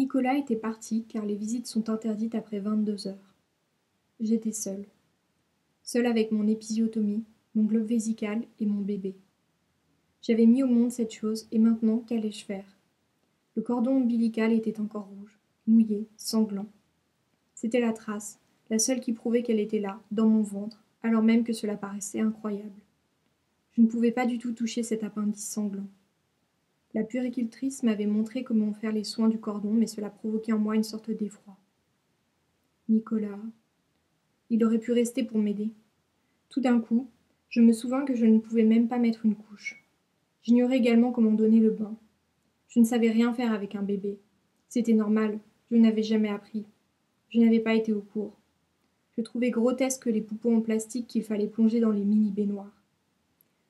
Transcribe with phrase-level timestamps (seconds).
[0.00, 3.34] Nicolas était parti car les visites sont interdites après vingt-deux heures.
[4.18, 4.86] J'étais seule.
[5.82, 9.14] Seule avec mon épisiotomie, mon globe vésical et mon bébé.
[10.22, 12.78] J'avais mis au monde cette chose et maintenant qu'allais-je faire?
[13.56, 16.70] Le cordon ombilical était encore rouge, mouillé, sanglant.
[17.54, 18.40] C'était la trace,
[18.70, 22.20] la seule qui prouvait qu'elle était là, dans mon ventre, alors même que cela paraissait
[22.20, 22.80] incroyable.
[23.72, 25.88] Je ne pouvais pas du tout toucher cet appendice sanglant.
[26.92, 30.74] La puéricultrice m'avait montré comment faire les soins du cordon, mais cela provoquait en moi
[30.74, 31.56] une sorte d'effroi.
[32.88, 33.38] Nicolas.
[34.50, 35.70] Il aurait pu rester pour m'aider.
[36.48, 37.08] Tout d'un coup,
[37.48, 39.84] je me souvins que je ne pouvais même pas mettre une couche.
[40.42, 41.96] J'ignorais également comment donner le bain.
[42.68, 44.18] Je ne savais rien faire avec un bébé.
[44.68, 45.38] C'était normal,
[45.70, 46.64] je n'avais jamais appris.
[47.28, 48.36] Je n'avais pas été au cours.
[49.16, 52.82] Je trouvais grotesque les poupons en plastique qu'il fallait plonger dans les mini-baignoires.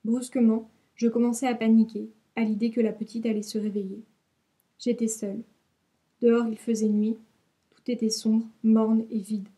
[0.04, 4.02] Brusquement, je commençais à paniquer, à l'idée que la petite allait se réveiller.
[4.78, 5.42] J'étais seule.
[6.20, 7.16] Dehors il faisait nuit,
[7.70, 9.48] tout était sombre, morne et vide.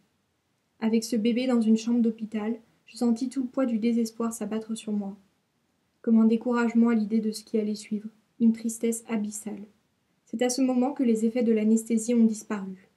[0.80, 4.76] Avec ce bébé dans une chambre d'hôpital, je sentis tout le poids du désespoir s'abattre
[4.76, 5.16] sur moi.
[6.02, 8.08] Comme un découragement à l'idée de ce qui allait suivre,
[8.40, 9.64] une tristesse abyssale.
[10.26, 12.88] C'est à ce moment que les effets de l'anesthésie ont disparu.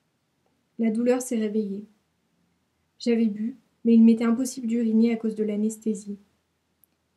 [0.79, 1.85] La douleur s'est réveillée.
[2.97, 6.17] J'avais bu, mais il m'était impossible d'uriner à cause de l'anesthésie.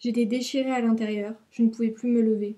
[0.01, 2.57] J'étais déchirée à l'intérieur, je ne pouvais plus me lever.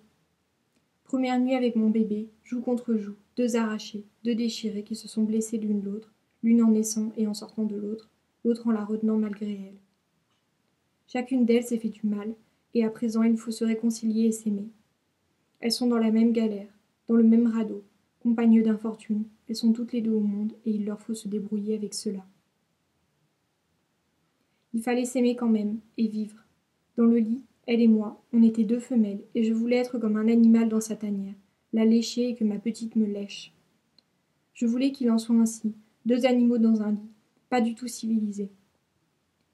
[1.05, 5.23] Première nuit avec mon bébé, joue contre joue, deux arrachés, deux déchirés qui se sont
[5.23, 8.11] blessés l'une l'autre, l'une en naissant et en sortant de l'autre,
[8.45, 9.81] l'autre en la retenant malgré elle.
[11.07, 12.35] Chacune d'elles s'est fait du mal,
[12.75, 14.69] et à présent il faut se réconcilier et s'aimer.
[15.61, 16.69] Elles sont dans la même galère,
[17.09, 17.83] dans le même radeau,
[18.21, 21.75] compagnes d'infortune, elles sont toutes les deux au monde, et il leur faut se débrouiller
[21.75, 22.25] avec cela.
[24.75, 26.37] Il fallait s'aimer quand même, et vivre.
[27.01, 30.19] Dans le lit, elle et moi, on était deux femelles, et je voulais être comme
[30.19, 31.33] un animal dans sa tanière,
[31.73, 33.55] la lécher et que ma petite me lèche.
[34.53, 35.73] Je voulais qu'il en soit ainsi,
[36.05, 37.11] deux animaux dans un lit,
[37.49, 38.51] pas du tout civilisés.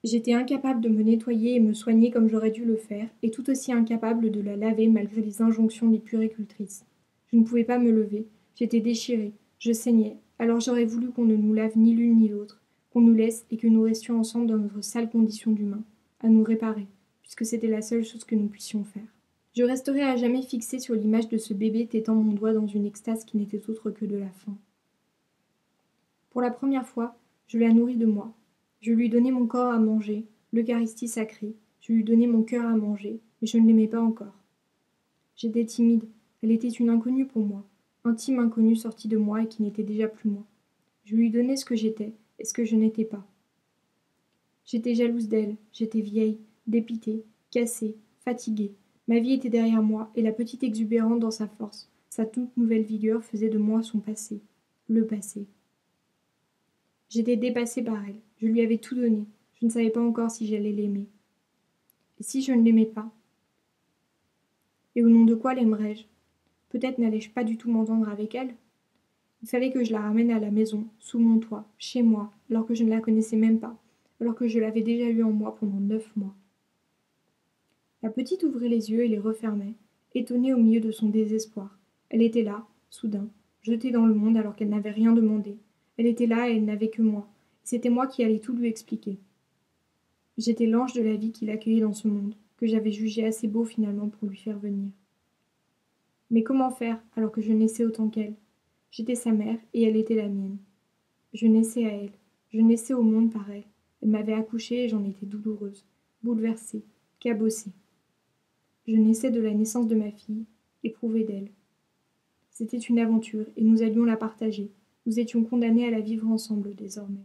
[0.02, 3.48] J'étais incapable de me nettoyer et me soigner comme j'aurais dû le faire, et tout
[3.48, 6.84] aussi incapable de la laver malgré les injonctions des puricultrices.
[7.28, 11.36] Je ne pouvais pas me lever, j'étais déchirée, je saignais, alors j'aurais voulu qu'on ne
[11.36, 14.58] nous lave ni l'une ni l'autre, qu'on nous laisse et que nous restions ensemble dans
[14.58, 15.84] notre sale condition d'humain,
[16.18, 16.88] à nous réparer
[17.26, 19.02] puisque c'était la seule chose que nous puissions faire.
[19.56, 22.86] Je resterai à jamais fixée sur l'image de ce bébé tétant mon doigt dans une
[22.86, 24.56] extase qui n'était autre que de la faim.
[26.30, 28.32] Pour la première fois, je la nourris de moi.
[28.80, 32.76] Je lui donnai mon corps à manger, l'Eucharistie sacrée, je lui donnai mon cœur à
[32.76, 34.44] manger, mais je ne l'aimais pas encore.
[35.34, 36.04] J'étais timide,
[36.44, 37.64] elle était une inconnue pour moi,
[38.04, 40.44] intime inconnue sortie de moi et qui n'était déjà plus moi.
[41.04, 43.26] Je lui donnais ce que j'étais et ce que je n'étais pas.
[44.64, 48.74] J'étais jalouse d'elle, j'étais vieille, dépitée, cassée, fatiguée.
[49.08, 52.82] Ma vie était derrière moi, et la petite exubérante dans sa force, sa toute nouvelle
[52.82, 54.40] vigueur faisait de moi son passé,
[54.88, 55.46] le passé.
[57.08, 59.24] J'étais dépassée par elle, je lui avais tout donné,
[59.60, 61.06] je ne savais pas encore si j'allais l'aimer.
[62.18, 63.10] Et si je ne l'aimais pas?
[64.96, 66.04] Et au nom de quoi l'aimerais-je?
[66.70, 68.54] Peut-être n'allais-je pas du tout m'entendre avec elle?
[69.42, 72.66] Il fallait que je la ramène à la maison, sous mon toit, chez moi, alors
[72.66, 73.76] que je ne la connaissais même pas,
[74.20, 76.34] alors que je l'avais déjà eue en moi pendant neuf mois.
[78.06, 79.74] La petite ouvrait les yeux et les refermait,
[80.14, 81.76] étonnée au milieu de son désespoir.
[82.08, 83.28] Elle était là, soudain,
[83.62, 85.58] jetée dans le monde alors qu'elle n'avait rien demandé.
[85.96, 87.28] Elle était là et elle n'avait que moi.
[87.64, 89.18] C'était moi qui allais tout lui expliquer.
[90.38, 93.64] J'étais l'ange de la vie qui l'accueillait dans ce monde, que j'avais jugé assez beau
[93.64, 94.88] finalement pour lui faire venir.
[96.30, 98.36] Mais comment faire alors que je naissais autant qu'elle?
[98.92, 100.58] J'étais sa mère et elle était la mienne.
[101.34, 102.12] Je naissais à elle,
[102.52, 103.66] je naissais au monde par elle.
[104.00, 105.84] Elle m'avait accouchée et j'en étais douloureuse,
[106.22, 106.84] bouleversée,
[107.18, 107.72] cabossée.
[108.86, 110.44] Je naissais de la naissance de ma fille,
[110.84, 111.50] éprouvée d'elle.
[112.50, 114.70] C'était une aventure, et nous allions la partager.
[115.06, 117.24] Nous étions condamnés à la vivre ensemble désormais.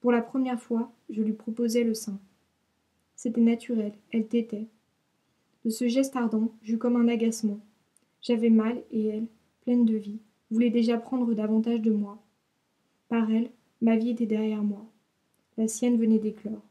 [0.00, 2.20] Pour la première fois, je lui proposai le sein.
[3.16, 4.68] C'était naturel, elle tétait.
[5.64, 7.58] De ce geste ardent, j'eus comme un agacement.
[8.20, 9.26] J'avais mal, et elle,
[9.62, 10.20] pleine de vie,
[10.52, 12.22] voulait déjà prendre davantage de moi.
[13.08, 13.50] Par elle,
[13.80, 14.86] ma vie était derrière moi.
[15.58, 16.62] La sienne venait d'éclore.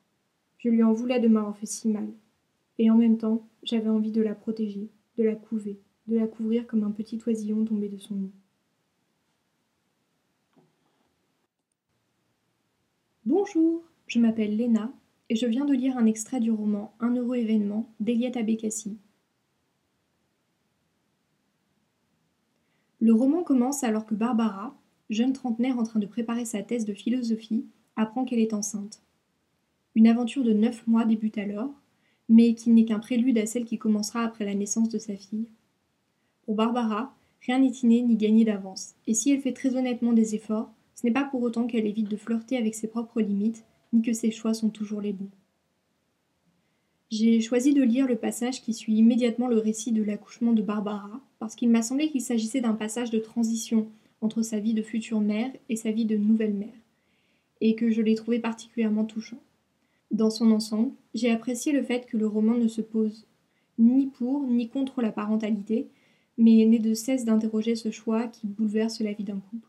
[0.59, 2.07] Je lui en voulais de m'avoir fait si mal
[2.77, 6.67] et en même temps j'avais envie de la protéger, de la couver, de la couvrir
[6.67, 8.31] comme un petit oisillon tombé de son nid.
[13.25, 14.91] Bonjour, je m'appelle Léna
[15.29, 18.97] et je viens de lire un extrait du roman Un heureux événement d'Eliette Abécassi.
[22.99, 24.77] Le roman commence alors que Barbara,
[25.09, 27.65] jeune trentenaire en train de préparer sa thèse de philosophie,
[27.95, 29.01] apprend qu'elle est enceinte.
[29.95, 31.80] Une aventure de neuf mois débute alors,
[32.31, 35.45] mais qui n'est qu'un prélude à celle qui commencera après la naissance de sa fille.
[36.45, 37.13] Pour Barbara,
[37.45, 41.05] Rien n'est inné ni gagné d'avance, et si elle fait très honnêtement des efforts, ce
[41.05, 43.63] n'est pas pour autant qu'elle évite de flirter avec ses propres limites,
[43.93, 45.29] ni que ses choix sont toujours les bons.
[47.09, 51.19] J'ai choisi de lire le passage qui suit immédiatement le récit de l'accouchement de Barbara,
[51.39, 53.87] parce qu'il m'a semblé qu'il s'agissait d'un passage de transition
[54.21, 56.69] entre sa vie de future mère et sa vie de nouvelle mère,
[57.59, 59.39] et que je l'ai trouvé particulièrement touchant.
[60.11, 63.25] Dans son ensemble, j'ai apprécié le fait que le roman ne se pose
[63.79, 65.87] ni pour ni contre la parentalité,
[66.37, 69.67] mais n'est de cesse d'interroger ce choix qui bouleverse la vie d'un couple.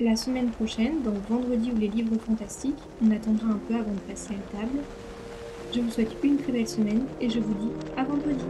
[0.00, 4.00] La semaine prochaine, dans Vendredi ou les livres fantastiques, on attendra un peu avant de
[4.00, 4.80] passer à table.
[5.72, 8.44] Je vous souhaite une très belle semaine et je vous dis à vendredi.